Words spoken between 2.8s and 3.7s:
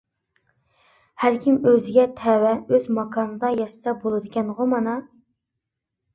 ماكانىدا